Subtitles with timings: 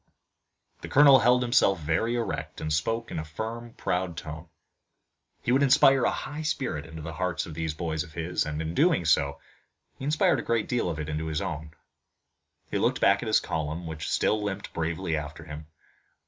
[0.81, 4.47] The colonel held himself very erect, and spoke in a firm proud tone.
[5.43, 8.59] He would inspire a high spirit into the hearts of these boys of his, and
[8.63, 9.39] in doing so
[9.99, 11.75] he inspired a great deal of it into his own.
[12.71, 15.67] He looked back at his column, which still limped bravely after him.